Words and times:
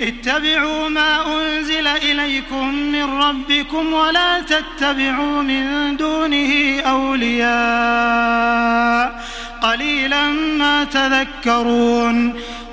اتبعوا 0.00 0.88
ما 0.88 1.26
أنزل 1.26 1.86
إليكم 1.86 2.74
من 2.74 3.04
ربكم 3.04 3.92
ولا 3.92 4.40
تتبعوا 4.40 5.42
من 5.42 5.96
دونه 5.96 6.80
أولياء. 6.80 8.34
قليلا 9.62 10.26
ما 10.32 10.84
تذكرون. 10.84 12.34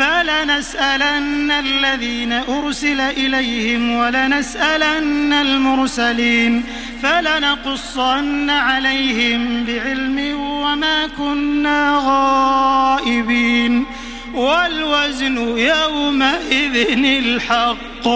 فلنسألن 0.00 1.50
الذين 1.50 2.32
أرسل 2.32 3.00
إليهم 3.00 3.90
ولنسألن 3.90 5.32
المرسلين 5.32 6.64
فلنقصن 7.02 8.50
عليهم 8.50 9.64
بعلم 9.64 10.40
وما 10.40 11.06
كنا 11.06 12.00
غائبين 12.02 13.86
والوزن 14.34 15.38
يومئذ 15.58 16.98
الحق 17.04 18.08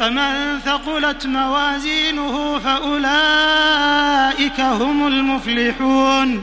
فمن 0.00 0.58
ثقلت 0.64 1.26
موازينه 1.26 2.58
فأولئك 2.58 3.80
هم 4.60 5.06
المفلحون 5.06 6.42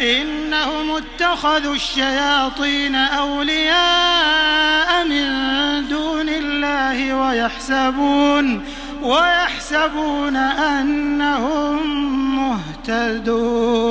إنهم 0.00 0.90
اتخذوا 0.90 1.74
الشياطين 1.74 2.94
أولياء 2.94 3.70
من 5.04 5.26
دون 5.88 6.28
الله 6.28 7.14
ويحسبون 7.14 8.64
ويحسبون 9.02 10.36
أنهم 10.36 11.80
مهتدون. 12.88 13.90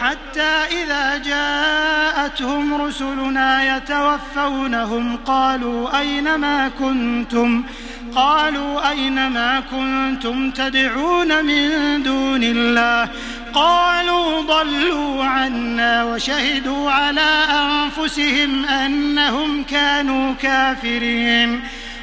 حتى 0.00 0.82
إذا 0.82 1.18
جاءتهم 1.18 2.82
رسلنا 2.82 3.76
يتوفونهم 3.76 5.16
قالوا 5.16 5.98
أين 5.98 6.34
ما 6.34 6.68
كنتم؟ 6.68 7.64
قالوا 8.14 8.90
أين 8.90 9.28
ما 9.28 9.60
كنتم 9.60 10.50
تدعون 10.50 11.44
من 11.44 12.02
دون 12.02 12.42
الله؟ 12.42 13.08
قالوا 13.54 14.42
ضلوا 14.42 15.24
عنا 15.24 16.04
وشهدوا 16.04 16.90
على 16.90 17.44
أنفسهم 17.50 18.64
أنهم 18.64 19.64
كانوا 19.64 20.34
كافرين. 20.34 21.62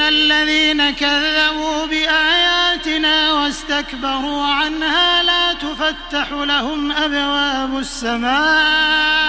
الذين 0.00 0.90
كذبوا 0.90 1.86
بآياتنا 1.86 3.32
واستكبروا 3.32 4.44
عنها 4.44 5.22
لا 5.22 5.52
تفتح 5.52 6.30
لهم 6.32 6.92
أبواب 6.92 7.78
السماء 7.78 9.28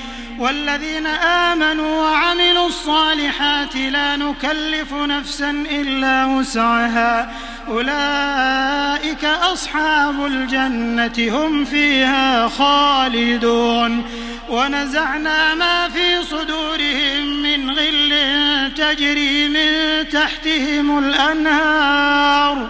والذين 0.41 1.07
آمنوا 1.07 2.01
وعملوا 2.01 2.67
الصالحات 2.67 3.75
لا 3.75 4.15
نكلف 4.15 4.93
نفسا 4.93 5.49
إلا 5.71 6.25
وسعها. 6.25 7.31
أولئك 7.67 9.25
أصحاب 9.25 10.25
الجنة 10.25 11.37
هم 11.37 11.65
فيها 11.65 12.47
خالدون. 12.47 14.05
ونزعنا 14.49 15.55
ما 15.55 15.89
في 15.89 16.23
صدورهم 16.23 17.41
من 17.43 17.69
غل 17.69 18.11
تجري 18.77 19.47
من 19.47 20.09
تحتهم 20.09 20.97
الأنهار. 20.99 22.69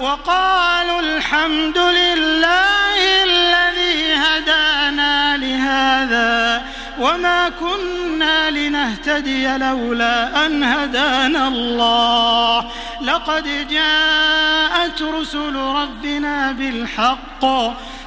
وقالوا 0.00 1.00
الحمد 1.00 1.78
لله 1.78 3.24
الذي 3.24 4.14
هدانا 4.14 5.36
لهذا. 5.36 6.75
وما 6.98 7.48
كنا 7.48 8.50
لنهتدي 8.50 9.56
لولا 9.56 10.46
أن 10.46 10.64
هدانا 10.64 11.48
الله. 11.48 12.70
لقد 13.02 13.68
جاءت 13.70 15.02
رسل 15.02 15.56
ربنا 15.56 16.52
بالحق 16.52 17.44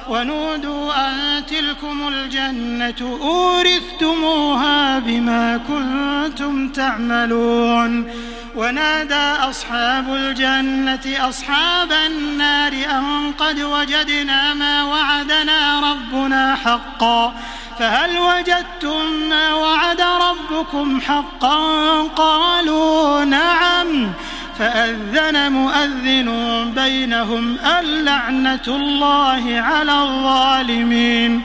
ونودوا 0.08 1.08
أن 1.08 1.46
تلكم 1.46 2.08
الجنة 2.08 3.18
أورثتموها 3.22 4.98
بما 4.98 5.60
كنتم 5.68 6.68
تعملون. 6.68 8.10
ونادى 8.56 9.44
أصحاب 9.50 10.14
الجنة 10.14 11.28
أصحاب 11.28 11.92
النار 11.92 12.72
أن 12.72 13.32
قد 13.38 13.60
وجدنا 13.60 14.54
ما 14.54 14.84
وعدنا 14.84 15.80
ربنا 15.80 16.56
حقا. 16.64 17.34
فهل 17.80 18.18
وجدتم 18.18 19.28
ما 19.28 19.54
وعد 19.54 20.00
ربكم 20.00 21.00
حقا؟ 21.00 22.02
قالوا 22.02 23.24
نعم. 23.24 24.12
فأذن 24.58 25.52
مؤذن 25.52 26.72
بينهم 26.74 27.56
اللعنة 27.78 28.60
الله 28.68 29.60
على 29.60 29.92
الظالمين. 29.92 31.42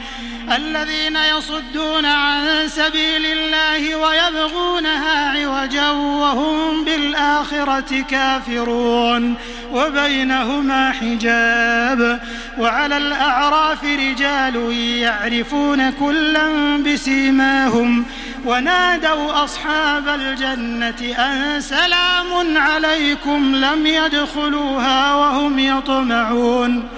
الذين 0.51 1.15
يصدون 1.37 2.05
عن 2.05 2.67
سبيل 2.67 3.25
الله 3.25 3.95
ويبغونها 3.95 5.29
عوجا 5.29 5.89
وهم 5.89 6.85
بالآخرة 6.85 8.01
كافرون 8.09 9.35
وبينهما 9.71 10.91
حجاب 10.91 12.19
وعلى 12.57 12.97
الأعراف 12.97 13.83
رجال 13.83 14.55
يعرفون 14.77 15.89
كلا 15.91 16.77
بسيماهم 16.77 18.05
ونادوا 18.45 19.43
أصحاب 19.43 20.07
الجنة 20.07 21.15
أن 21.19 21.61
سلام 21.61 22.57
عليكم 22.57 23.55
لم 23.55 23.87
يدخلوها 23.87 25.15
وهم 25.15 25.59
يطمعون 25.59 26.89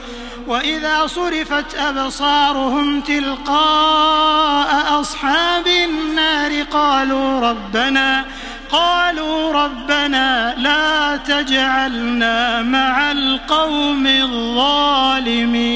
وإذا 0.48 1.08
صرفت 1.08 1.76
أبصارهم 1.76 3.02
تلقاء 3.02 5.02
أصحاب 5.02 5.68
النار 5.68 6.64
قالوا 6.64 7.50
ربنا 7.50 8.26
قالوا 8.72 9.52
ربنا 9.52 10.56
لا 10.58 11.18
تجعلنا 11.18 12.62
مع 12.62 13.12
القوم 13.12 14.08
الظالمين. 14.08 15.68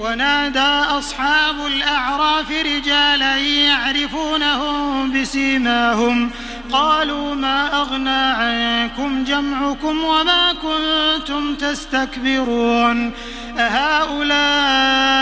ونادى 0.00 0.98
أصحاب 0.98 1.66
الأعراف 1.66 2.50
رجالا 2.50 3.36
يعرفونهم 3.36 5.20
بسيماهم 5.20 6.30
قالوا 6.72 7.34
ما 7.34 7.80
أغنى 7.80 8.10
عنكم 8.10 9.24
جمعكم 9.24 10.04
وما 10.04 10.52
كنتم 10.52 11.54
تستكبرون 11.54 13.12
أهؤلاء 13.58 15.16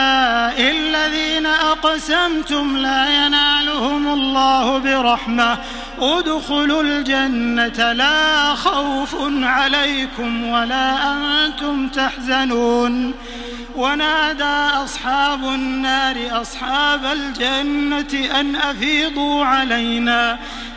الذين 0.60 1.46
أقسمتم 1.46 2.76
لا 2.76 3.26
ينالهم 3.26 4.12
الله 4.12 4.78
برحمة 4.78 5.58
ادخلوا 5.98 6.82
الجنة 6.82 7.92
لا 7.92 8.54
خوف 8.54 9.16
عليكم 9.42 10.44
ولا 10.44 11.12
أنتم 11.12 11.88
تحزنون 11.88 13.14
ونادى 13.76 14.84
أصحاب 14.84 15.44
النار 15.44 16.16
أصحاب 16.40 17.04
الجنة 17.04 18.40
أن 18.40 18.56
أفيضوا 18.56 19.44
علينا 19.44 20.38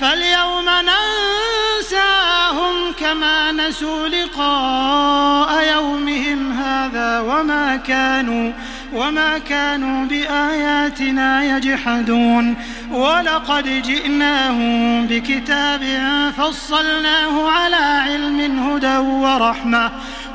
فاليوم 0.00 0.64
ننساهم 0.68 2.92
كما 3.00 3.52
نسوا 3.52 4.08
لقاء 4.08 5.74
يومهم 5.74 6.52
هذا 6.52 7.20
وما 7.20 7.76
كانوا 7.76 8.52
وما 8.92 9.38
كانوا 9.38 10.06
بآياتنا 10.06 11.56
يجحدون 11.56 12.56
ولقد 12.90 13.82
جئناهم 13.82 15.06
بكتاب 15.06 15.82
فصلناه 16.38 17.50
على 17.50 17.76
علم 17.76 18.68
هدى 18.68 18.96
ورحمة 18.96 19.90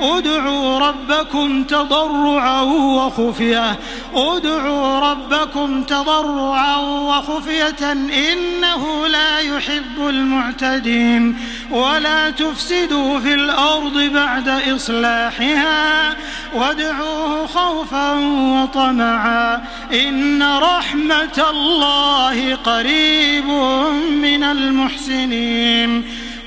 ادعوا 0.00 0.78
ربكم 0.78 1.64
تضرعا 1.64 2.62
وخفية. 2.62 3.78
ادعوا 4.14 5.00
ربكم 5.00 5.82
تضرعا 5.82 6.76
وخفية. 6.76 7.92
إنه 7.92 9.06
لا 9.06 9.38
يحب 9.38 10.08
المعتدين. 10.08 11.36
ولا 11.70 12.30
تفسدوا 12.30 13.20
في 13.20 13.34
الأرض 13.34 13.98
بعد 13.98 14.48
إصلاحها. 14.48 16.16
وادعوه 16.54 17.46
خوفا 17.46 18.12
وطمعا. 18.38 19.60
إن 19.92 20.42
رحمة 20.58 21.44
الله 21.50 22.54
قريب 22.54 23.46
من 24.10 24.44
المحسنين. 24.44 26.27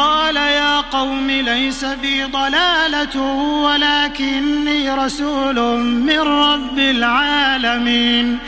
قال 0.00 0.36
يا 0.36 0.80
قوم 0.80 1.30
ليس 1.30 1.84
بي 1.84 2.24
ضلالة 2.24 3.20
ولكني 3.64 4.90
رسول 4.90 5.58
من 5.80 6.18
رب 6.18 6.78
العالمين. 6.78 8.38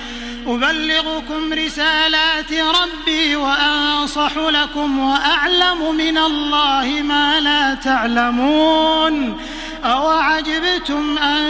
أبلغكم 0.46 1.52
رسالات 1.52 2.52
ربي 2.52 3.36
وأنصح 3.36 4.36
لكم 4.36 4.98
وأعلم 4.98 5.94
من 5.94 6.18
الله 6.18 7.02
ما 7.02 7.40
لا 7.40 7.74
تعلمون. 7.74 9.36
أوعجبتم 9.84 11.18
أن 11.18 11.42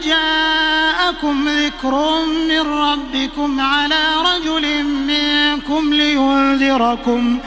جاءكم 0.00 1.48
ذكر 1.48 2.24
من 2.48 2.60
ربكم 2.60 3.60
على 3.60 4.02
رجل 4.24 4.84
منكم 4.84 5.94
لينذركم؟ 5.94 7.38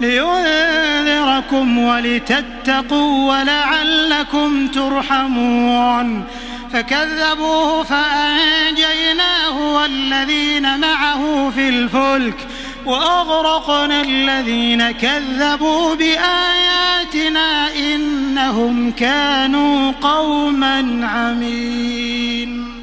لينذركم 0.00 1.78
ولتتقوا 1.78 3.40
ولعلكم 3.40 4.68
ترحمون. 4.68 6.24
فكذبوه 6.72 7.82
فأنجيناه 7.82 9.74
والذين 9.74 10.80
معه 10.80 11.50
في 11.54 11.68
الفلك 11.68 12.46
وأغرقنا 12.86 14.00
الذين 14.00 14.90
كذبوا 14.90 15.94
بآياتنا 15.94 17.74
إنهم 17.74 18.90
كانوا 18.90 19.92
قوما 20.02 21.06
عمين. 21.06 22.74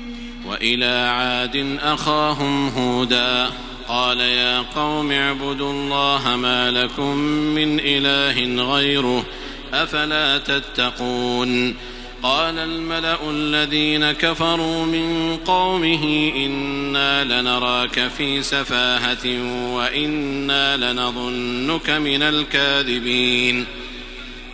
وإلى 0.47 1.11
عاد 1.17 1.77
أخاهم 1.83 2.69
هودا. 2.69 3.47
قال 3.87 4.19
يا 4.19 4.61
قوم 4.75 5.11
اعبدوا 5.11 5.71
الله 5.71 6.35
ما 6.35 6.71
لكم 6.71 7.17
من 7.27 7.79
إله 7.79 8.63
غيره 8.73 9.25
أفلا 9.73 10.37
تتقون 10.37 11.75
قال 12.23 12.59
الملأ 12.59 13.29
الذين 13.29 14.11
كفروا 14.11 14.85
من 14.85 15.37
قومه 15.45 16.31
إنا 16.35 17.23
لنراك 17.23 18.07
في 18.17 18.43
سفاهة 18.43 19.25
وإنا 19.73 20.77
لنظنك 20.77 21.89
من 21.89 22.23
الكاذبين 22.23 23.65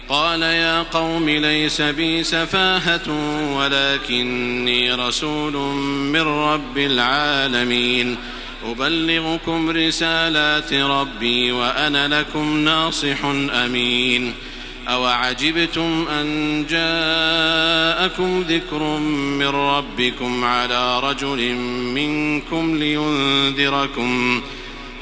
قال 0.10 0.42
يا 0.42 0.84
قوم 0.84 1.30
ليس 1.30 1.82
بي 1.82 2.24
سفاهة 2.24 3.10
ولكني 3.58 4.94
رسول 4.94 5.54
من 6.14 6.22
رب 6.22 6.78
العالمين 6.78 8.18
أبلغكم 8.66 9.70
رسالات 9.70 10.74
ربي 10.74 11.52
وأنا 11.52 12.20
لكم 12.20 12.58
ناصح 12.58 13.26
أمين. 13.66 14.34
أوعجبتم 14.88 16.08
أن 16.10 16.66
جاءكم 16.70 18.42
ذكر 18.42 18.84
من 19.40 19.48
ربكم 19.48 20.44
على 20.44 21.00
رجل 21.00 21.54
منكم 21.96 22.78
لينذركم. 22.78 24.42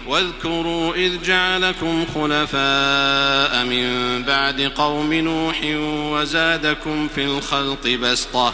واذكروا 0.08 0.95
إذ 0.95 1.24
جعلكم 1.24 2.06
خلفاء 2.15 3.65
من 3.65 4.24
بعد 4.24 4.62
قوم 4.62 5.13
نوح 5.13 5.62
وزادكم 6.12 7.08
في 7.15 7.26
الخلق 7.26 7.88
بسطة. 7.88 8.54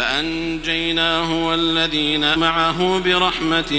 فأنجيناه 0.00 1.46
والذين 1.46 2.38
معه 2.38 2.98
برحمة 2.98 3.72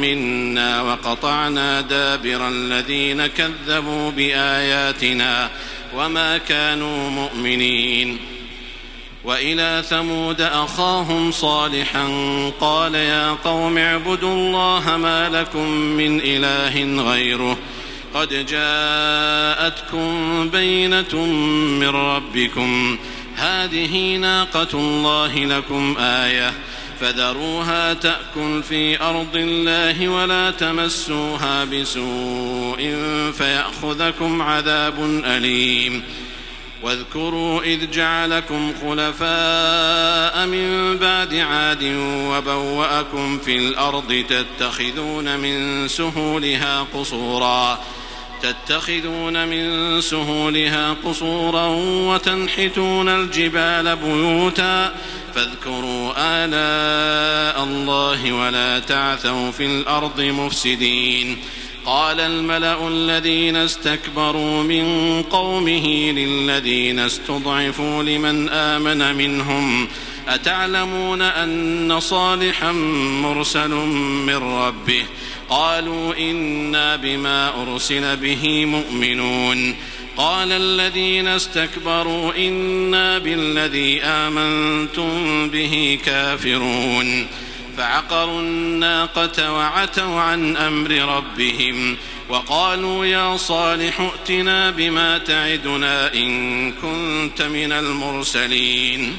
منا 0.00 0.82
وقطعنا 0.82 1.80
دابر 1.80 2.48
الذين 2.48 3.26
كذبوا 3.26 4.10
بآياتنا 4.10 5.50
وما 5.96 6.38
كانوا 6.38 7.10
مؤمنين. 7.10 8.18
وإلى 9.24 9.82
ثمود 9.88 10.40
أخاهم 10.40 11.32
صالحا 11.32 12.06
قال 12.60 12.94
يا 12.94 13.30
قوم 13.30 13.78
اعبدوا 13.78 14.34
الله 14.34 14.96
ما 14.96 15.28
لكم 15.28 15.68
من 15.70 16.20
إله 16.24 17.02
غيره. 17.10 17.58
قد 18.14 18.46
جاءتكم 18.46 20.10
بينة 20.50 21.16
من 21.80 21.88
ربكم 21.88 22.98
هذه 23.36 24.16
ناقة 24.16 24.68
الله 24.74 25.44
لكم 25.44 25.96
آية 25.98 26.52
فذروها 27.00 27.94
تأكل 27.94 28.62
في 28.62 29.00
أرض 29.02 29.36
الله 29.36 30.08
ولا 30.08 30.50
تمسوها 30.50 31.64
بسوء 31.64 32.94
فيأخذكم 33.38 34.42
عذاب 34.42 35.22
أليم 35.24 36.02
واذكروا 36.82 37.62
إذ 37.62 37.90
جعلكم 37.90 38.72
خلفاء 38.82 40.46
من 40.46 40.96
بعد 40.98 41.34
عاد 41.34 41.82
وبوأكم 42.28 43.38
في 43.38 43.56
الأرض 43.56 44.24
تتخذون 44.28 45.40
من 45.40 45.88
سهولها 45.88 46.86
قصورا 46.94 47.80
تتخذون 48.44 49.48
من 49.48 50.00
سهولها 50.00 50.96
قصورا 51.04 51.66
وتنحتون 52.08 53.08
الجبال 53.08 53.96
بيوتا 53.96 54.94
فاذكروا 55.34 56.12
آلاء 56.16 57.64
الله 57.64 58.32
ولا 58.32 58.78
تعثوا 58.78 59.50
في 59.50 59.66
الأرض 59.66 60.20
مفسدين. 60.20 61.38
قال 61.84 62.20
الملأ 62.20 62.88
الذين 62.88 63.56
استكبروا 63.56 64.62
من 64.62 65.22
قومه 65.22 65.86
للذين 66.12 66.98
استضعفوا 66.98 68.02
لمن 68.02 68.48
آمن 68.48 69.14
منهم 69.14 69.88
أتعلمون 70.28 71.22
أن 71.22 72.00
صالحا 72.00 72.72
مرسل 73.22 73.70
من 74.26 74.36
ربه 74.36 75.04
قالوا 75.50 76.14
إنا 76.18 76.96
بما 76.96 77.62
أرسل 77.62 78.16
به 78.16 78.64
مؤمنون. 78.64 79.76
قال 80.16 80.52
الذين 80.52 81.28
استكبروا 81.28 82.32
إنا 82.36 83.18
بالذي 83.18 84.02
آمنتم 84.02 85.48
به 85.48 85.98
كافرون. 86.04 87.26
فعقروا 87.76 88.40
الناقة 88.40 89.52
وعتوا 89.52 90.20
عن 90.20 90.56
أمر 90.56 90.90
ربهم 90.90 91.96
وقالوا 92.28 93.06
يا 93.06 93.36
صالح 93.36 94.00
ائتنا 94.00 94.70
بما 94.70 95.18
تعدنا 95.18 96.14
إن 96.14 96.72
كنت 96.72 97.42
من 97.42 97.72
المرسلين. 97.72 99.16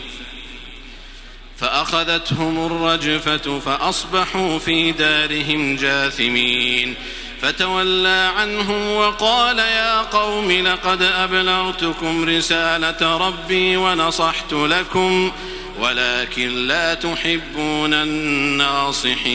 فأخذتهم 1.65 2.65
الرجفة 2.65 3.59
فأصبحوا 3.59 4.59
في 4.59 4.91
دارهم 4.91 5.75
جاثمين. 5.75 6.95
فتولى 7.41 8.31
عنهم 8.37 8.91
وقال 8.91 9.59
يا 9.59 10.01
قوم 10.01 10.51
لقد 10.51 11.01
أبلغتكم 11.01 12.25
رسالة 12.29 13.17
ربي 13.17 13.77
ونصحت 13.77 14.53
لكم 14.53 15.31
ولكن 15.79 16.67
لا 16.67 16.93
تحبون 16.93 17.93
الناصحين. 17.93 19.25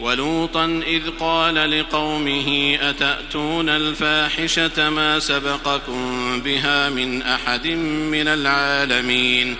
ولوطا 0.00 0.82
إذ 0.86 1.02
قال 1.20 1.80
لقومه 1.80 2.78
أتأتون 2.80 3.68
الفاحشة 3.68 4.90
ما 4.90 5.18
سبقكم 5.18 6.40
بها 6.40 6.90
من 6.90 7.22
أحد 7.22 7.66
من 7.66 8.28
العالمين؟ 8.28 9.56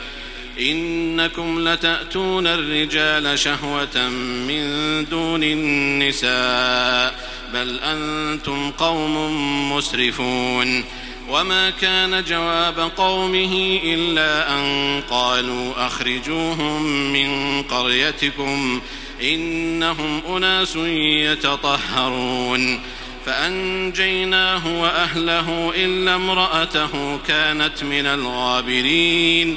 إنكم 0.60 1.68
لتأتون 1.68 2.46
الرجال 2.46 3.38
شهوة 3.38 4.08
من 4.48 4.64
دون 5.10 5.42
النساء 5.42 7.28
بل 7.54 7.80
أنتم 7.80 8.70
قوم 8.70 9.32
مسرفون. 9.72 10.84
وما 11.28 11.70
كان 11.70 12.24
جواب 12.24 12.90
قومه 12.96 13.80
إلا 13.84 14.54
أن 14.54 15.02
قالوا 15.10 15.86
أخرجوهم 15.86 16.82
من 17.12 17.62
قريتكم 17.62 18.80
إنهم 19.22 20.22
أناس 20.36 20.76
يتطهرون. 21.26 22.80
فأنجيناه 23.26 24.80
وأهله 24.80 25.72
إلا 25.76 26.14
امرأته 26.14 27.18
كانت 27.28 27.84
من 27.84 28.06
الغابرين. 28.06 29.56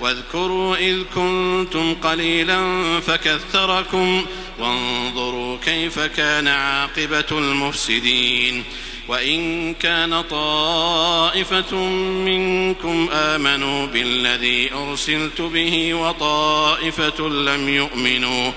واذكروا 0.00 0.76
إذ 0.76 1.02
كنتم 1.14 1.94
قليلا 1.94 2.60
فكثركم 3.00 4.26
وانظروا 4.58 5.58
كيف 5.64 5.98
كان 6.00 6.48
عاقبة 6.48 7.24
المفسدين 7.32 8.64
وإن 9.08 9.74
كان 9.74 10.22
طائفة 10.22 11.76
منكم 12.24 13.08
آمنوا 13.12 13.86
بالذي 13.86 14.70
أرسلت 14.74 15.40
به 15.40 15.94
وطائفة 15.94 17.28
لم 17.28 17.68
يؤمنوا 17.68 18.52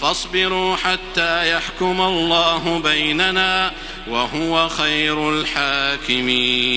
فاصبروا 0.00 0.76
حتى 0.76 1.52
يحكم 1.52 2.00
الله 2.00 2.78
بيننا 2.84 3.72
وهو 4.08 4.68
خير 4.68 5.30
الحاكمين 5.30 6.76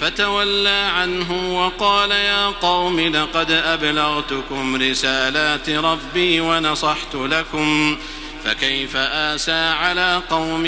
فتولى 0.00 0.90
عنهم 0.96 1.52
وقال 1.52 2.10
يا 2.10 2.46
قوم 2.46 3.00
لقد 3.00 3.50
أبلغتكم 3.50 4.76
رسالات 4.76 5.70
ربي 5.70 6.40
ونصحت 6.40 7.14
لكم 7.14 7.98
فكيف 8.44 8.96
آسى 8.96 9.52
على 9.52 10.22
قوم 10.30 10.66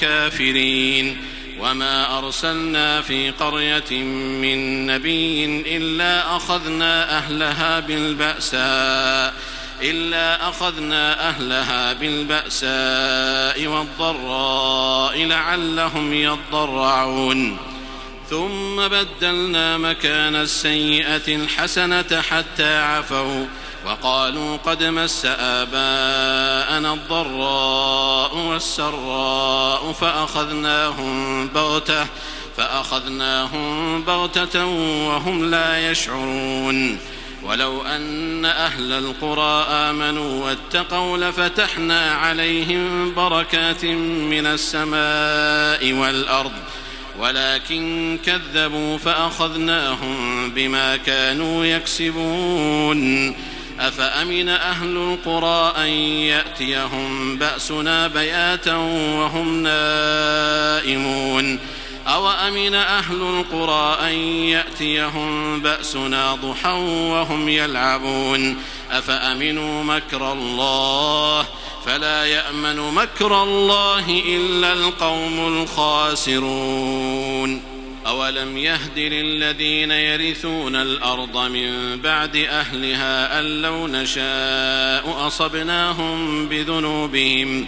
كافرين 0.00 1.16
وما 1.60 2.18
أرسلنا 2.18 3.00
في 3.00 3.30
قرية 3.30 4.02
من 4.42 4.86
نبي 4.86 5.44
إلا 5.76 6.36
أخذنا 6.36 7.18
أهلها 7.18 7.80
بالبأساء 7.80 9.34
إلا 9.82 10.48
أخذنا 10.48 11.28
أهلها 11.28 11.92
بالبأساء 11.92 13.66
والضراء 13.66 15.24
لعلهم 15.24 16.14
يضرعون 16.14 17.71
ثم 18.32 18.88
بدلنا 18.88 19.78
مكان 19.78 20.36
السيئة 20.36 21.36
الحسنة 21.36 22.20
حتى 22.30 22.78
عفوا 22.78 23.46
وقالوا 23.86 24.56
قد 24.56 24.84
مس 24.84 25.26
آباءنا 25.26 26.92
الضراء 26.94 28.36
والسراء 28.36 29.92
فأخذناهم 29.92 31.48
بغتة 31.48 32.06
فأخذناهم 32.56 34.02
بغتة 34.02 34.66
وهم 35.06 35.50
لا 35.50 35.90
يشعرون 35.90 36.98
ولو 37.42 37.82
أن 37.82 38.44
أهل 38.44 38.92
القرى 38.92 39.66
آمنوا 39.68 40.44
واتقوا 40.44 41.18
لفتحنا 41.18 42.14
عليهم 42.14 43.14
بركات 43.14 43.84
من 43.84 44.46
السماء 44.46 45.92
والأرض 45.92 46.52
ولكن 47.18 48.18
كذبوا 48.26 48.98
فأخذناهم 48.98 50.50
بما 50.50 50.96
كانوا 50.96 51.64
يكسبون. 51.64 53.34
أفأمن 53.80 54.48
أهل 54.48 54.96
القرى 54.96 55.72
أن 55.76 55.88
يأتيهم 56.28 57.38
بأسنا 57.38 58.08
بياتا 58.08 58.76
وهم 59.16 59.62
نائمون؟ 59.62 61.58
أوأمن 62.08 62.74
أهل 62.74 63.22
القرى 63.22 63.98
أن 64.08 64.14
يأتيهم 64.48 65.60
بأسنا 65.60 66.34
ضحى 66.34 66.72
وهم 67.10 67.48
يلعبون؟ 67.48 68.56
أفأمنوا 68.90 69.84
مكر 69.84 70.32
الله 70.32 71.46
فلا 71.86 72.24
يأمن 72.24 72.76
مكر 72.76 73.42
الله 73.42 74.22
إلا 74.26 74.72
القوم 74.72 75.62
الخاسرون. 75.62 77.62
أولم 78.06 78.58
يهد 78.58 78.98
للذين 78.98 79.90
يرثون 79.90 80.76
الأرض 80.76 81.36
من 81.36 82.00
بعد 82.00 82.36
أهلها 82.36 83.38
أن 83.38 83.62
لو 83.62 83.86
نشاء 83.86 85.26
أصبناهم 85.26 86.48
بذنوبهم 86.48 87.66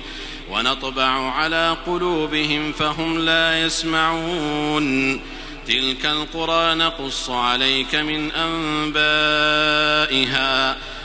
ونطبع 0.50 1.31
على 1.31 1.77
قلوبهم 1.87 2.72
فهم 2.72 3.18
لا 3.18 3.62
يسمعون. 3.62 5.20
تلك 5.68 6.07
القرى 6.07 6.74
نقص 6.74 7.31
عليك 7.31 7.94
من 7.94 8.31
أنبائها 9.12 10.77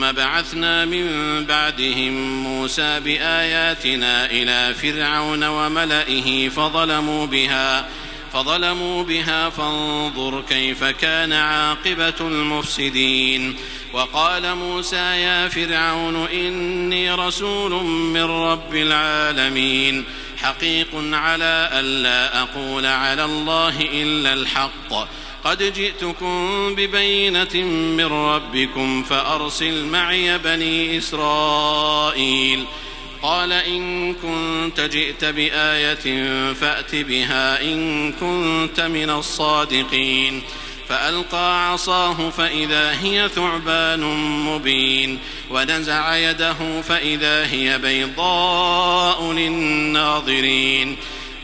بعثنا 0.00 0.84
من 0.84 1.06
بعدهم 1.44 2.42
موسى 2.42 3.00
بآياتنا 3.00 4.26
إلى 4.30 4.74
فرعون 4.74 5.44
وملئه 5.44 6.48
فظلموا 6.48 7.26
بها 7.26 7.88
فظلموا 8.32 9.02
بها 9.02 9.50
فانظر 9.50 10.42
كيف 10.48 10.84
كان 10.84 11.32
عاقبة 11.32 12.14
المفسدين. 12.20 13.56
وقال 13.92 14.54
موسى 14.54 14.96
يا 14.96 15.48
فرعون 15.48 16.26
إني 16.26 17.12
رسول 17.12 17.84
من 17.84 18.22
رب 18.22 18.74
العالمين 18.74 20.04
حقيق 20.36 20.88
على 20.94 21.70
ألا 21.72 22.42
أقول 22.42 22.86
على 22.86 23.24
الله 23.24 23.80
إلا 23.80 24.32
الحق. 24.32 25.08
قد 25.48 25.72
جئتكم 25.72 26.74
ببينة 26.74 27.54
من 27.96 28.04
ربكم 28.04 29.02
فأرسل 29.02 29.84
معي 29.84 30.38
بني 30.38 30.98
إسرائيل. 30.98 32.64
قال 33.22 33.52
إن 33.52 34.14
كنت 34.14 34.80
جئت 34.80 35.24
بآية 35.24 36.26
فأت 36.52 36.94
بها 36.94 37.62
إن 37.62 38.12
كنت 38.12 38.80
من 38.80 39.10
الصادقين. 39.10 40.42
فألقى 40.88 41.72
عصاه 41.72 42.30
فإذا 42.30 42.96
هي 43.02 43.28
ثعبان 43.34 44.00
مبين. 44.44 45.18
ونزع 45.50 46.16
يده 46.16 46.82
فإذا 46.88 47.46
هي 47.46 47.78
بيضاء 47.78 49.32
للناظرين. 49.32 50.96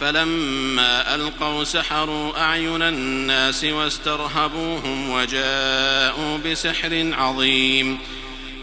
فلما 0.00 1.14
ألقوا 1.14 1.64
سحروا 1.64 2.40
أعين 2.40 2.82
الناس 2.82 3.64
واسترهبوهم 3.64 5.10
وجاءوا 5.10 6.38
بسحر 6.38 7.10
عظيم. 7.12 7.98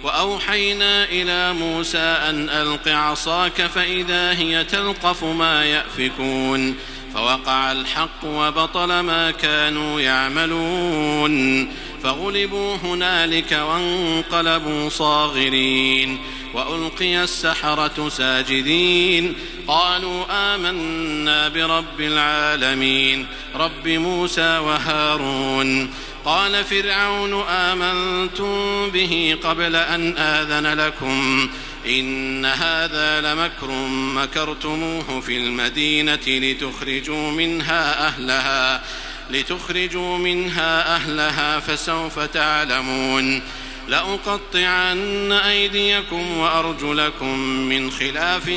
وأوحينا 0.03 1.03
إلى 1.03 1.53
موسى 1.53 1.97
أن 1.97 2.49
ألق 2.49 2.87
عصاك 2.87 3.61
فإذا 3.61 4.31
هي 4.31 4.63
تلقف 4.63 5.23
ما 5.23 5.65
يأفكون. 5.65 6.75
فوقع 7.13 7.71
الحق 7.71 8.25
وبطل 8.25 8.99
ما 8.99 9.31
كانوا 9.31 10.01
يعملون. 10.01 11.67
فغلبوا 12.03 12.75
هنالك 12.75 13.51
وانقلبوا 13.51 14.89
صاغرين. 14.89 16.19
وألقي 16.55 17.23
السحرة 17.23 18.09
ساجدين. 18.09 19.33
قالوا 19.67 20.25
آمنا 20.29 21.47
برب 21.47 21.99
العالمين. 21.99 23.25
رب 23.55 23.87
موسى 23.87 24.57
وهارون. 24.57 25.93
قال 26.25 26.63
فرعون 26.63 27.43
آمنتم 27.49 28.89
به 28.89 29.37
قبل 29.43 29.75
أن 29.75 30.17
آذن 30.17 30.79
لكم. 30.79 31.49
إن 31.87 32.45
هذا 32.45 33.21
لمكر 33.21 33.71
مكرتموه 33.91 35.21
في 35.21 35.37
المدينة 35.37 36.19
لتخرجوا 36.27 37.31
منها 37.31 38.07
أهلها 38.07 38.83
لتخرجوا 39.31 40.17
منها 40.17 40.95
أهلها 40.95 41.59
فسوف 41.59 42.19
تعلمون. 42.19 43.41
لأقطعن 43.87 45.31
أيديكم 45.31 46.37
وأرجلكم 46.37 47.39
من 47.39 47.91
خلاف 47.91 48.51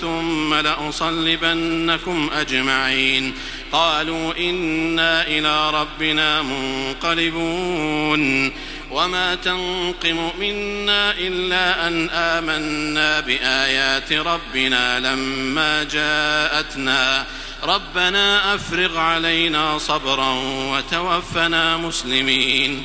ثم 0.00 0.54
لأصلبنكم 0.54 2.30
أجمعين. 2.34 3.34
قالوا 3.72 4.32
إنا 4.38 5.26
إلى 5.26 5.70
ربنا 5.70 6.42
منقلبون. 6.42 8.52
وما 8.90 9.34
تنقم 9.34 10.30
منا 10.40 11.12
إلا 11.12 11.88
أن 11.88 12.10
آمنا 12.10 13.20
بآيات 13.20 14.12
ربنا 14.12 15.00
لما 15.00 15.82
جاءتنا. 15.82 17.26
ربنا 17.64 18.54
أفرغ 18.54 18.98
علينا 18.98 19.78
صبرا 19.78 20.32
وتوفنا 20.72 21.76
مسلمين. 21.76 22.84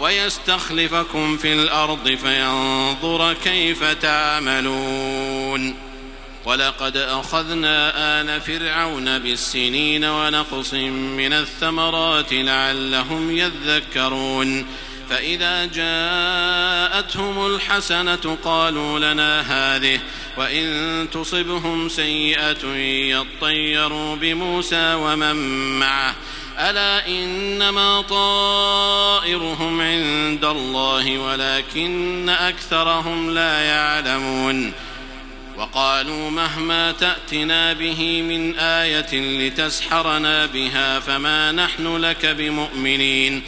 ويستخلفكم 0.00 1.36
في 1.36 1.52
الأرض 1.52 2.08
فينظر 2.08 3.32
كيف 3.44 3.84
تعملون. 3.84 5.74
ولقد 6.44 6.96
أخذنا 6.96 7.92
آل 8.20 8.40
فرعون 8.40 9.18
بالسنين 9.18 10.04
ونقص 10.04 10.74
من 10.74 11.32
الثمرات 11.32 12.32
لعلهم 12.32 13.36
يذكرون. 13.36 14.66
فإذا 15.10 15.64
جاءتهم 15.64 17.46
الحسنة 17.46 18.38
قالوا 18.44 18.98
لنا 18.98 19.40
هذه 19.40 20.00
وإن 20.36 21.08
تصبهم 21.12 21.88
سيئة 21.88 22.66
يطيروا 23.10 24.16
بموسى 24.16 24.94
ومن 24.94 25.36
معه. 25.78 26.14
ألا 26.58 27.06
إنما 27.06 28.00
طائرهم 28.00 29.80
عند 29.80 30.44
الله 30.44 31.18
ولكن 31.18 32.28
أكثرهم 32.28 33.34
لا 33.34 33.60
يعلمون. 33.60 34.72
وقالوا 35.58 36.30
مهما 36.30 36.92
تأتنا 36.92 37.72
به 37.72 38.22
من 38.22 38.58
آية 38.58 39.12
لتسحرنا 39.48 40.46
بها 40.46 41.00
فما 41.00 41.52
نحن 41.52 41.96
لك 41.96 42.26
بمؤمنين. 42.26 43.42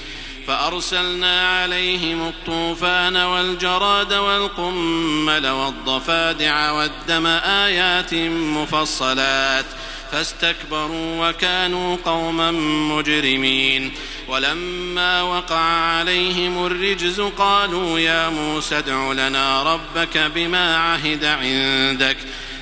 فأرسلنا 0.47 1.49
عليهم 1.49 2.29
الطوفان 2.29 3.17
والجراد 3.17 4.13
والقمل 4.13 5.47
والضفادع 5.47 6.71
والدم 6.71 7.27
آيات 7.27 8.15
مفصلات. 8.15 9.65
فاستكبروا 10.13 11.29
وكانوا 11.29 11.97
قوما 12.05 12.51
مجرمين. 12.97 13.93
ولما 14.29 15.23
وقع 15.23 15.61
عليهم 15.61 16.67
الرجز 16.67 17.21
قالوا 17.21 17.99
يا 17.99 18.29
موسى 18.29 18.79
ادع 18.79 19.13
لنا 19.13 19.63
ربك 19.63 20.19
بما 20.19 20.77
عهد 20.77 21.25
عندك. 21.25 22.17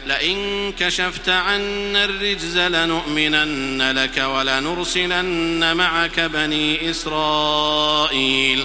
لئن 0.07 0.73
كشفت 0.79 1.29
عنا 1.29 2.05
الرجز 2.05 2.59
لنؤمنن 2.59 3.93
لك 3.93 4.19
ولنرسلن 4.19 5.77
معك 5.77 6.21
بني 6.21 6.91
إسرائيل. 6.91 8.65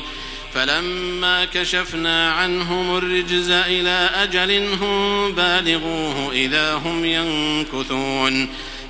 فلما 0.54 1.46
كشفنا 1.46 2.32
عنهم 2.32 2.98
الرجز 2.98 3.50
إلى 3.50 4.10
أجل 4.16 4.74
هم 4.74 5.32
بالغوه 5.32 6.32
إذا 6.32 6.74
هم 6.74 7.06
ينكثون. 7.06 8.50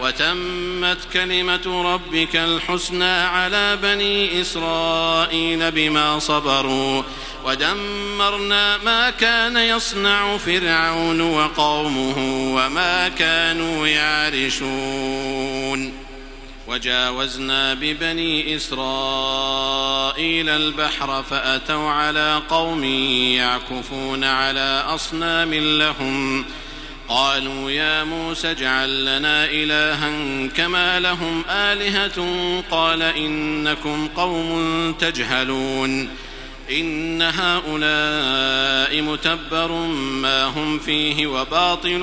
وتمت 0.00 0.98
كلمة 1.12 1.82
ربك 1.94 2.36
الحسنى 2.36 3.10
على 3.10 3.78
بني 3.82 4.40
إسرائيل 4.40 5.70
بما 5.70 6.18
صبروا 6.18 7.02
ودمرنا 7.44 8.76
ما 8.76 9.10
كان 9.10 9.56
يصنع 9.56 10.36
فرعون 10.36 11.20
وقومه 11.20 12.18
وما 12.54 13.08
كانوا 13.08 13.86
يعرشون. 13.86 15.34
وجاوزنا 16.66 17.74
ببني 17.74 18.56
إسرائيل 18.56 20.48
البحر 20.48 21.22
فأتوا 21.22 21.90
على 21.90 22.42
قوم 22.48 22.84
يعكفون 23.34 24.24
على 24.24 24.84
أصنام 24.88 25.54
لهم 25.54 26.44
قالوا 27.08 27.70
يا 27.70 28.04
موسى 28.04 28.50
اجعل 28.50 29.04
لنا 29.04 29.44
إلها 29.44 30.10
كما 30.56 31.00
لهم 31.00 31.42
آلهة 31.50 32.26
قال 32.70 33.02
إنكم 33.02 34.08
قوم 34.16 34.94
تجهلون 34.98 36.08
إن 36.70 37.22
هؤلاء 37.22 39.02
متبر 39.02 39.72
ما 40.22 40.44
هم 40.44 40.78
فيه 40.78 41.26
وباطل 41.26 41.98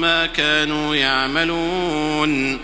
ما 0.00 0.26
كانوا 0.26 0.94
يعملون 0.94 2.58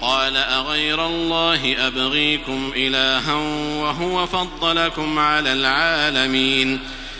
قال 0.00 0.36
أغير 0.36 1.06
الله 1.06 1.86
أبغيكم 1.86 2.72
إلها 2.76 3.34
وهو 3.80 4.26
فضلكم 4.26 5.18
على 5.18 5.52
العالمين 5.52 6.80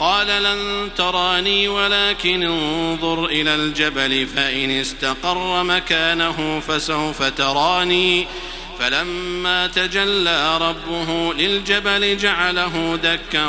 قال 0.00 0.26
لن 0.26 0.90
تراني 0.96 1.68
ولكن 1.68 2.42
انظر 2.42 3.24
إلى 3.24 3.54
الجبل 3.54 4.26
فإن 4.26 4.70
استقر 4.70 5.62
مكانه 5.62 6.62
فسوف 6.68 7.22
تراني. 7.22 8.26
فلما 8.78 9.66
تجلى 9.66 10.58
ربه 10.58 11.34
للجبل 11.34 12.16
جعله 12.16 12.98
دكا 13.02 13.46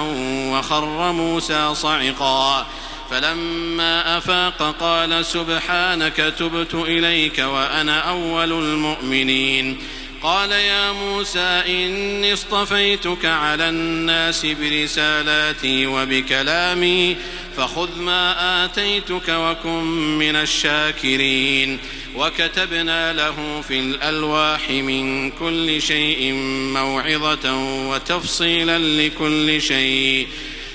وخر 0.51 1.11
موسى 1.11 1.75
صعقا. 1.75 2.65
فلما 3.11 4.17
أفاق 4.17 4.75
قال 4.79 5.25
سبحانك 5.25 6.15
تبت 6.15 6.73
إليك 6.73 7.39
وأنا 7.39 7.99
أول 7.99 8.51
المؤمنين. 8.51 9.77
قال 10.25 10.51
يا 10.51 10.91
موسى 10.91 11.63
إني 11.67 12.33
اصطفيتك 12.33 13.25
على 13.25 13.69
الناس 13.69 14.45
برسالاتي 14.45 15.87
وبكلامي 15.87 17.15
فخذ 17.57 17.99
ما 17.99 18.65
آتيتك 18.65 19.29
وكن 19.29 19.83
من 20.17 20.35
الشاكرين. 20.35 21.79
وكتبنا 22.15 23.13
له 23.13 23.61
في 23.61 23.79
الألواح 23.79 24.69
من 24.69 25.31
كل 25.31 25.81
شيء 25.81 26.33
موعظة 26.73 27.53
وتفصيلا 27.89 28.79
لكل 28.79 29.61
شيء. 29.61 30.27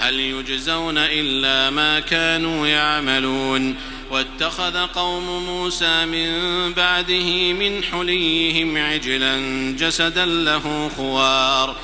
هل 0.00 0.20
يجزون 0.20 0.98
إلا 0.98 1.70
ما 1.70 2.00
كانوا 2.00 2.66
يعملون 2.66 3.76
واتخذ 4.10 4.76
قوم 4.86 5.46
موسى 5.46 6.06
من 6.06 6.32
بعده 6.72 7.52
من 7.52 7.84
حليهم 7.84 8.76
عجلا 8.76 9.36
جسدا 9.78 10.24
له 10.26 10.90
خوار. 10.96 11.76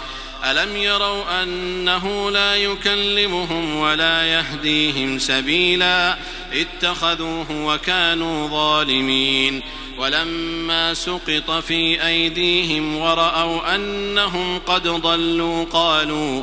ألم 0.45 0.77
يروا 0.77 1.43
أنه 1.43 2.31
لا 2.31 2.57
يكلمهم 2.57 3.77
ولا 3.77 4.27
يهديهم 4.27 5.19
سبيلا؟ 5.19 6.17
اتخذوه 6.53 7.47
وكانوا 7.51 8.49
ظالمين. 8.49 9.63
ولما 9.99 10.95
سقط 10.95 11.51
في 11.51 12.07
أيديهم 12.07 12.97
ورأوا 12.97 13.75
أنهم 13.75 14.59
قد 14.59 14.89
ضلوا 14.89 15.65
قالوا 15.65 16.43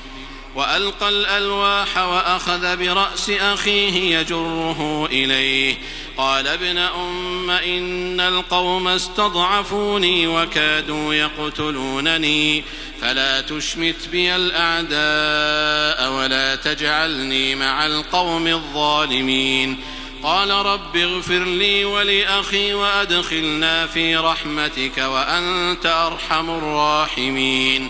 وألقى 0.55 1.09
الألواح 1.09 1.97
وأخذ 1.97 2.77
برأس 2.77 3.29
أخيه 3.29 4.19
يجره 4.19 5.05
إليه. 5.11 5.77
قال 6.17 6.47
ابن 6.47 6.77
أم 6.77 7.49
إن 7.49 8.19
القوم 8.19 8.87
استضعفوني 8.87 10.27
وكادوا 10.27 11.13
يقتلونني. 11.13 12.63
فلا 13.01 13.41
تشمت 13.41 14.07
بي 14.11 14.35
الأعداء 14.35 16.11
ولا 16.11 16.55
تجعلني 16.55 17.55
مع 17.55 17.85
القوم 17.85 18.47
الظالمين. 18.47 19.77
قال 20.23 20.49
رب 20.49 20.97
اغفر 20.97 21.43
لي 21.43 21.85
ولأخي 21.85 22.73
وأدخلنا 22.73 23.87
في 23.87 24.15
رحمتك 24.15 24.97
وأنت 24.97 25.85
أرحم 25.85 26.49
الراحمين. 26.49 27.89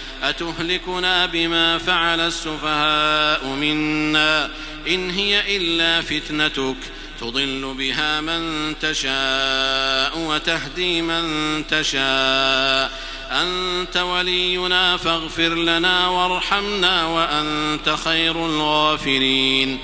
أتهلكنا 0.21 1.25
بما 1.25 1.77
فعل 1.77 2.19
السفهاء 2.19 3.45
منا 3.45 4.51
إن 4.87 5.09
هي 5.09 5.57
إلا 5.57 6.01
فتنتك 6.01 6.77
تضل 7.21 7.75
بها 7.77 8.21
من 8.21 8.73
تشاء 8.79 10.19
وتهدي 10.19 11.01
من 11.01 11.23
تشاء 11.67 12.91
أنت 13.31 13.97
ولينا 13.97 14.97
فاغفر 14.97 15.55
لنا 15.55 16.07
وارحمنا 16.07 17.05
وأنت 17.05 17.95
خير 18.03 18.45
الغافرين 18.45 19.79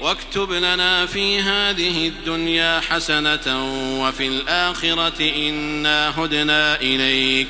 واكتب 0.00 0.52
لنا 0.52 1.06
في 1.06 1.40
هذه 1.40 2.08
الدنيا 2.08 2.80
حسنة 2.80 3.64
وفي 4.00 4.26
الآخرة 4.26 5.48
إنا 5.48 6.20
هدنا 6.20 6.80
إليك 6.80 7.48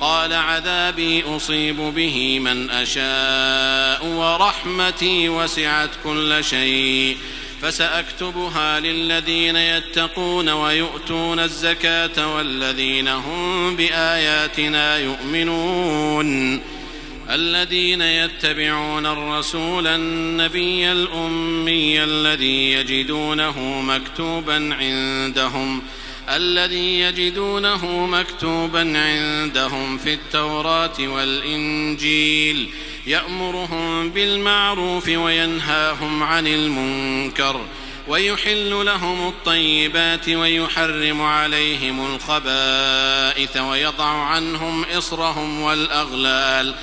قال 0.00 0.32
عذابي 0.32 1.22
أصيب 1.22 1.76
به 1.76 2.38
من 2.38 2.70
أشاء 2.70 4.06
ورحمتي 4.06 5.28
وسعت 5.28 5.90
كل 6.04 6.44
شيء 6.44 7.16
فسأكتبها 7.62 8.80
للذين 8.80 9.56
يتقون 9.56 10.48
ويؤتون 10.48 11.38
الزكاة 11.40 12.36
والذين 12.36 13.08
هم 13.08 13.76
بآياتنا 13.76 14.98
يؤمنون. 14.98 16.60
الذين 17.30 18.02
يتبعون 18.02 19.06
الرسول 19.06 19.86
النبي 19.86 20.92
الأمي 20.92 22.04
الذي 22.04 22.72
يجدونه 22.72 23.80
مكتوبا 23.82 24.74
عندهم 24.80 25.80
ۖ 25.80 25.82
الذي 26.30 27.00
يجدونه 27.00 28.06
مكتوبا 28.06 28.80
عندهم 28.98 29.98
في 29.98 30.14
التوراة 30.14 30.98
والإنجيل 30.98 32.70
يأمرهم 33.06 34.10
بالمعروف 34.10 35.08
وينهاهم 35.08 36.22
عن 36.22 36.46
المنكر 36.46 37.60
ويحل 38.08 38.70
لهم 38.86 39.28
الطيبات 39.28 40.28
ويحرم 40.28 41.22
عليهم 41.22 42.14
الخبائث 42.14 43.56
ويضع 43.56 44.04
عنهم 44.04 44.84
إصرهم 44.84 45.60
والأغلال. 45.60 46.74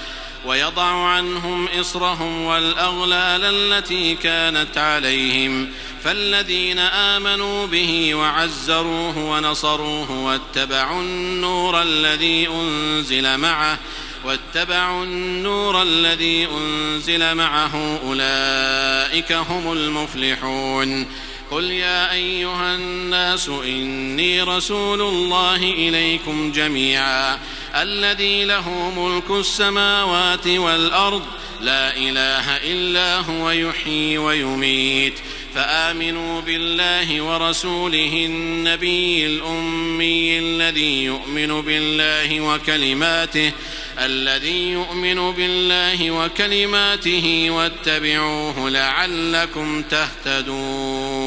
ويضع 0.47 1.07
عنهم 1.07 1.67
إصرهم 1.67 2.41
والأغلال 2.41 3.43
التي 3.43 4.15
كانت 4.15 4.77
عليهم 4.77 5.69
فالذين 6.03 6.79
آمنوا 6.79 7.65
به 7.67 8.15
وعزروه 8.15 9.17
ونصروه 9.17 10.11
واتبعوا 10.11 11.01
النور 11.01 11.81
الذي 11.81 12.47
أنزل 12.47 13.37
معه 13.37 13.79
واتبعوا 14.25 15.03
النور 15.03 15.81
الذي 15.81 16.47
أنزل 16.47 17.35
معه 17.35 17.99
أولئك 18.03 19.31
هم 19.31 19.71
المفلحون 19.71 21.07
قل 21.51 21.63
يا 21.63 22.11
أيها 22.11 22.75
الناس 22.75 23.49
إني 23.49 24.41
رسول 24.41 25.01
الله 25.01 25.55
إليكم 25.55 26.51
جميعا 26.51 27.39
الذي 27.81 28.45
له 28.45 28.91
ملك 28.97 29.39
السماوات 29.39 30.47
والأرض 30.47 31.23
لا 31.61 31.97
إله 31.97 32.57
إلا 32.57 33.19
هو 33.19 33.51
يحيي 33.51 34.17
ويميت. 34.17 35.13
فآمنوا 35.55 36.41
بالله 36.41 37.21
ورسوله 37.21 38.25
النبي 38.25 39.25
الأمي 39.25 40.39
الذي 40.39 41.03
يؤمن 41.03 41.61
بالله 41.61 42.41
وكلماته 42.41 43.51
الذي 43.99 44.71
يؤمن 44.71 45.31
بالله 45.31 46.11
وكلماته 46.11 47.47
واتبعوه 47.49 48.69
لعلكم 48.69 49.83
تهتدون. 49.83 51.26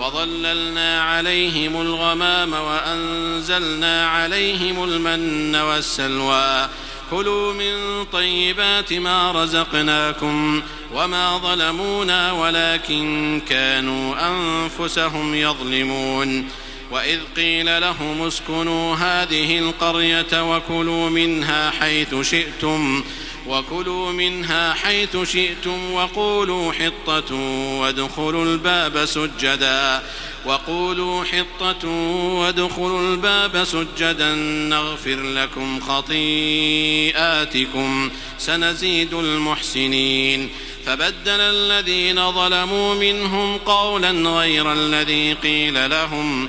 وظللنا 0.00 1.02
عليهم 1.02 1.80
الغمام 1.80 2.52
وأنزلنا 2.52 4.08
عليهم 4.08 4.84
المن 4.84 5.56
والسلوى. 5.56 6.68
كلوا 7.10 7.52
من 7.52 8.04
طيبات 8.04 8.92
ما 8.92 9.32
رزقناكم 9.32 10.62
وما 10.94 11.38
ظلمونا 11.38 12.32
ولكن 12.32 13.42
كانوا 13.48 14.14
أنفسهم 14.28 15.34
يظلمون. 15.34 16.48
وإذ 16.90 17.18
قيل 17.36 17.80
لهم 17.80 18.26
اسكنوا 18.26 18.96
هذه 18.96 19.58
القرية 19.58 20.56
وكلوا 20.56 21.10
منها 21.10 21.70
حيث 21.70 22.14
شئتم. 22.22 23.04
منها 24.12 24.74
حيث 24.74 25.16
شئتم 25.24 25.92
وقولوا 25.92 26.72
حطة 26.72 27.34
وادخلوا 27.80 28.44
الباب 28.44 29.04
سجدا. 29.04 30.02
وقولوا 30.46 31.24
حطة 31.24 31.88
وادخلوا 31.88 33.00
الباب 33.00 33.64
سجدا. 33.64 34.34
نغفر 34.70 35.22
لكم 35.22 35.80
خطيئاتكم. 35.80 37.10
سنزيد 38.38 39.14
المحسنين. 39.14 40.50
فبدل 40.86 41.40
الذين 41.40 42.32
ظلموا 42.32 42.94
منهم 42.94 43.58
قولا 43.58 44.10
غير 44.10 44.72
الذي 44.72 45.32
قيل 45.32 45.90
لهم. 45.90 46.48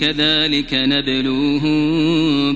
كذلك 0.00 0.74
نبلوهم 0.74 1.76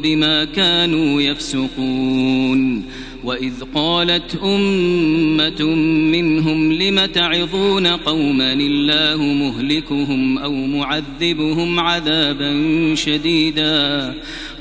بما 0.00 0.44
كانوا 0.44 1.22
يفسقون. 1.22 2.84
وإذ 3.24 3.52
قالت 3.74 4.36
أمة 4.42 5.74
منهم 6.12 6.72
لم 6.72 7.04
تعظون 7.04 7.86
قوما 7.86 8.52
الله 8.52 9.22
مهلكهم 9.22 10.38
أو 10.38 10.52
معذبهم 10.52 11.80
عذابا 11.80 12.54
شديدا؟ 12.94 14.14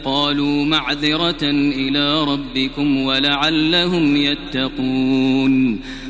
قالوا 0.05 0.65
معذرة 0.65 1.43
إلى 1.43 2.23
ربكم 2.23 2.97
ولعلهم 2.97 4.15
يتقون. 4.15 5.79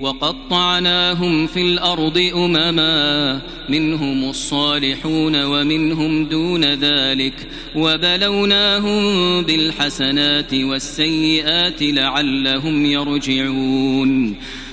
وقطعناهم 0.00 1.46
في 1.46 1.62
الأرض 1.62 2.30
أمما 2.34 3.40
منهم 3.68 4.30
الصالحون 4.30 5.44
ومنهم 5.44 6.24
دون 6.24 6.64
ذلك 6.64 7.48
وبلوناهم 7.76 9.02
بالحسنات 9.42 10.54
والسيئات 10.54 11.82
لعلهم 11.82 12.86
يرجعون. 12.86 14.36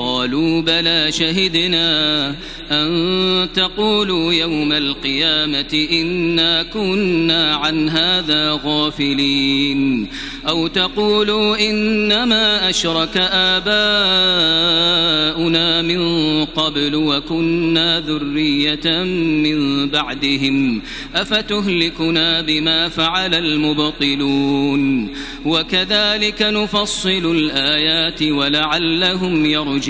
قالوا 0.00 0.62
بلى 0.62 1.12
شهدنا 1.12 2.28
أن 2.70 3.48
تقولوا 3.54 4.32
يوم 4.32 4.72
القيامة 4.72 5.88
إنا 5.92 6.62
كنا 6.62 7.54
عن 7.54 7.88
هذا 7.88 8.60
غافلين. 8.64 10.08
أو 10.48 10.66
تقولوا 10.66 11.70
إنما 11.70 12.70
أشرك 12.70 13.16
آباؤنا 13.16 13.72
من 15.82 16.00
قبل 16.44 16.94
وكنا 16.94 18.00
ذرية 18.00 19.04
من 19.44 19.88
بعدهم. 19.88 20.82
أفتهلكنا 21.14 22.40
بما 22.40 22.88
فعل 22.88 23.34
المبطلون. 23.34 25.10
وكذلك 25.44 26.42
نفصل 26.42 27.36
الآيات 27.36 28.22
ولعلهم 28.22 29.46
يرجعون. 29.46 29.89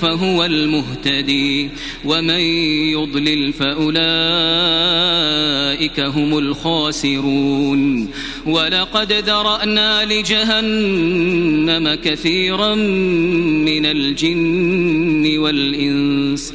فهو 0.00 0.44
المهتدي 0.44 1.70
ومن 2.04 2.40
يضلل 2.90 3.52
فأولئك 3.52 4.00
هم 6.00 6.38
الخاسرون 6.38 8.10
ولقد 8.46 9.12
ذرأنا 9.12 10.04
لجهنم 10.04 11.94
كثيرا 11.94 12.74
من 12.74 13.86
الجن 13.86 15.38
والإنس 15.38 16.54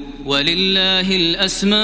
ولله 0.25 1.15
الأسماء 1.15 1.81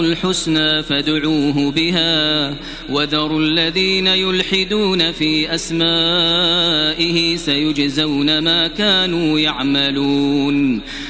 الحسنى 0.00 0.82
فادعوه 0.82 1.70
بها 1.70 2.54
وذروا 2.88 3.40
الذين 3.40 4.06
يلحدون 4.06 5.12
في 5.12 5.54
أسمائه 5.54 7.36
سيجزون 7.36 8.38
ما 8.38 8.68
كانوا 8.68 9.40
يعملون 9.40 10.80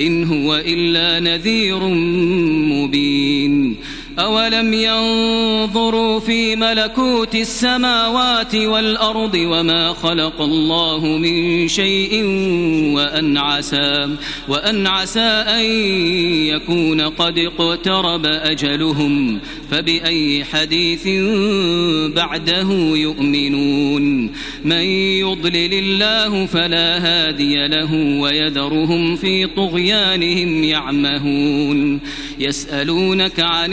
إن 0.00 0.24
هو 0.24 0.62
إلا 0.66 1.20
نذير 1.20 1.88
مبين. 2.72 3.76
أولم 4.18 4.74
ينظروا 4.74 6.20
في 6.20 6.56
ملكوت 6.56 7.34
السماوات 7.34 8.54
والأرض 8.54 9.34
وما 9.34 9.92
خلق 9.92 10.40
الله 10.40 11.06
من 11.06 11.68
شيء 11.68 12.24
وأن 12.94 13.36
عسى 13.36 14.08
وأن 14.48 14.86
عسى 14.86 15.20
أن 15.20 15.64
يكون 16.46 17.00
قد 17.00 17.38
اقترب 17.38 18.26
أجلهم 18.26 19.40
فبأي 19.70 20.44
حديث 20.44 21.08
بعده 22.16 22.72
يؤمنون؟ 22.94 24.32
من 24.64 24.82
يضلل 25.22 25.74
الله 25.74 26.46
فلا 26.46 26.98
هادي 26.98 27.66
له 27.68 27.94
ويذرهم 28.20 29.16
في 29.16 29.46
طغيانهم 29.46 30.64
يعمهون. 30.64 32.00
يسألونك 32.38 33.40
عن 33.40 33.72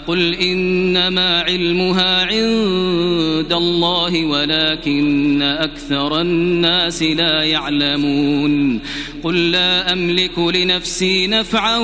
قل 0.07 0.35
إنما 0.35 1.41
علمها 1.41 2.25
عند 2.25 3.53
الله 3.53 4.25
ولكن 4.25 5.41
أكثر 5.41 6.21
الناس 6.21 7.03
لا 7.03 7.43
يعلمون 7.43 8.81
قل 9.23 9.51
لا 9.51 9.93
أملك 9.93 10.39
لنفسي 10.39 11.27
نفعا 11.27 11.77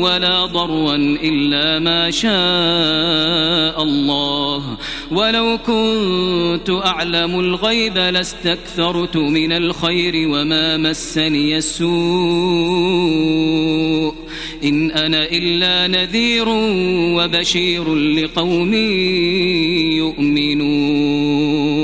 ولا 0.00 0.46
ضرا 0.46 0.96
إلا 1.22 1.78
ما 1.78 2.10
شاء 2.10 3.82
الله 3.82 4.76
ولو 5.10 5.58
كنت 5.66 6.70
أعلم 6.70 7.40
الغيب 7.40 7.98
لاستكثرت 7.98 9.16
من 9.16 9.52
الخير 9.52 10.28
وما 10.28 10.76
مسني 10.76 11.56
السوء 11.56 11.94
إن 14.64 14.90
أنا 14.90 15.24
إلا 15.24 15.86
نذير 15.86 16.48
وبشير 17.16 17.94
لقوم 17.94 18.74
يؤمنون. 19.94 21.83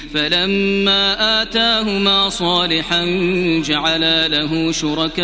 فلما 0.13 1.41
آتاهما 1.41 2.29
صالحا 2.29 3.05
جعلا 3.65 4.27
له 4.27 4.71
شركاء 4.71 5.21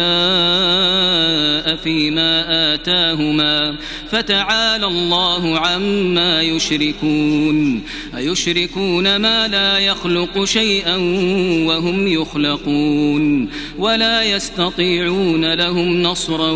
فيما 1.76 2.74
آتاهما 2.74 3.78
فتعالى 4.10 4.86
الله 4.86 5.60
عما 5.60 6.42
يشركون. 6.42 7.84
أيشركون 8.18 9.16
ما 9.16 9.48
لا 9.48 9.80
يخلق 9.80 10.44
شيئا 10.44 10.96
وهم 11.68 12.08
يخلقون. 12.08 13.50
ولا 13.78 14.24
يستطيعون 14.24 15.54
لهم 15.54 16.04
نصرا 16.04 16.52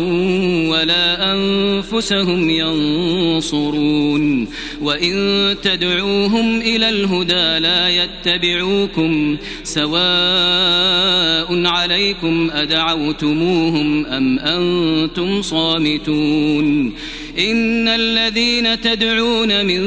ولا 0.68 1.32
أنفسهم 1.32 2.50
ينصرون. 2.50 4.48
وإن 4.82 5.56
تدعوهم 5.62 6.60
إلى 6.60 6.88
الهدى 6.88 7.58
لا 7.58 7.88
يتبعوكم 8.26 9.36
سواء 9.62 11.66
عليكم 11.66 12.50
أدعوتموهم 12.52 14.06
أم 14.06 14.38
أنتم 14.38 15.42
صامتون. 15.42 16.92
إن 17.38 17.88
الذين 17.88 18.80
تدعون 18.80 19.66
من 19.66 19.80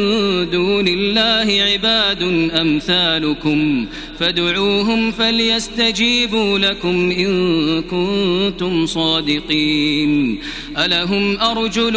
دون 0.49 0.87
الله 0.87 1.63
عباد 1.63 2.21
أمثالكم 2.61 3.87
فادعوهم 4.19 5.11
فليستجيبوا 5.11 6.59
لكم 6.59 7.11
إن 7.11 7.81
كنتم 7.81 8.85
صادقين. 8.85 10.39
ألهم 10.77 11.39
أرجل 11.39 11.95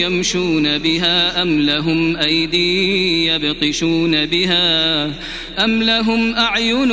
يمشون 0.00 0.78
بها 0.78 1.42
أم 1.42 1.60
لهم 1.60 2.16
أيدي 2.16 3.26
يبطشون 3.26 4.26
بها 4.26 5.06
أم 5.64 5.82
لهم 5.82 6.34
أعين 6.34 6.90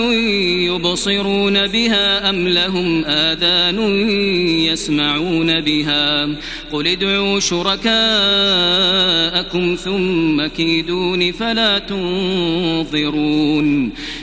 يبصرون 0.68 1.68
بها 1.68 2.30
أم 2.30 2.47
لهم 2.47 3.06
آذان 3.06 3.80
يسمعون 4.60 5.62
بها. 5.62 6.30
قل 6.72 6.88
ادعوا 6.88 7.39
شركاءكم 7.39 7.93
ثم 9.76 10.47
كيدون 10.47 11.32
فلا 11.32 11.80
تنظرون. 11.80 13.91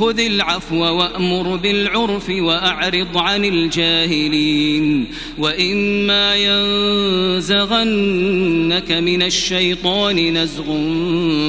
خذ 0.00 0.20
العفو 0.20 0.76
وأمر 0.76 1.56
بالعرف 1.56 2.30
وأعرض 2.30 3.18
عن 3.18 3.44
الجاهلين. 3.44 5.06
وإما 5.38 6.34
ينزغنك 7.40 8.92
من 8.92 9.22
الشيطان 9.22 10.38
نزغ 10.38 10.64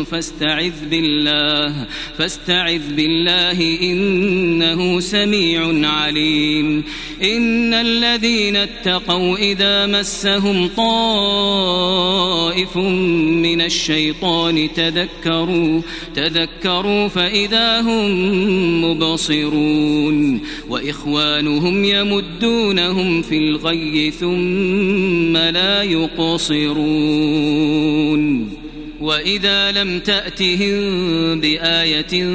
فاستعذ 0.04 0.86
بالله 0.89 1.88
فاستعذ 2.18 2.93
بالله 2.95 3.80
إنه 3.82 4.99
سميع 4.99 5.89
عليم. 5.89 6.84
إن 7.24 7.74
الذين 7.74 8.56
اتقوا 8.56 9.38
إذا 9.38 9.86
مسهم 9.86 10.68
طائف 10.68 11.62
من 12.78 13.62
الشيطان 13.62 14.74
تذكروا 14.74 15.82
تذكروا 16.16 17.08
فإذا 17.08 17.82
هم 17.82 18.40
مبصرون 18.81 20.41
وإخوانهم 20.69 21.83
يمدونهم 21.83 23.21
في 23.21 23.37
الغي 23.37 24.11
ثم 24.11 25.37
لا 25.37 25.83
يقصرون 25.83 27.41
وإذا 29.02 29.72
لم 29.72 29.99
تأتهم 29.99 30.80
بآية 31.41 32.26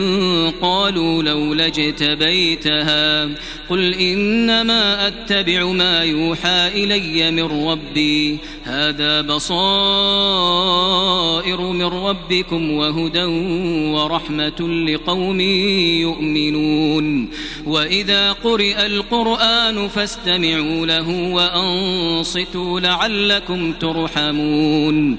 قالوا 0.61 1.23
لولا 1.23 1.67
اجتبيتها 1.67 3.25
قل 3.69 3.95
إنما 3.95 5.07
أتبع 5.07 5.65
ما 5.65 6.05
يوحى 6.05 6.69
إلي 6.69 7.31
من 7.31 7.69
ربي 7.69 8.39
هذا 8.65 9.21
بصائر 9.21 9.57
من 11.61 11.85
ربكم 11.85 12.71
وهدى 12.71 13.25
ورحمة 13.93 14.61
لقوم 14.89 15.41
يؤمنون 16.01 17.29
وإذا 17.67 18.33
قرئ 18.33 18.87
القرآن 18.87 19.89
فاستمعوا 19.89 20.87
له 20.87 21.11
وأنصتوا 21.11 22.81
لعلكم 22.81 23.73
ترحمون 23.73 25.19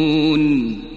يعلمون. 0.00 0.89